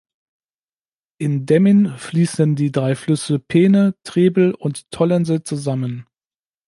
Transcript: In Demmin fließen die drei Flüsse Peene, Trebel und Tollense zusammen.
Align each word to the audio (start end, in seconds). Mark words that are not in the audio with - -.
In 1.19 1.45
Demmin 1.45 1.95
fließen 1.95 2.55
die 2.55 2.71
drei 2.71 2.95
Flüsse 2.95 3.37
Peene, 3.37 3.93
Trebel 4.03 4.55
und 4.55 4.89
Tollense 4.89 5.43
zusammen. 5.43 6.07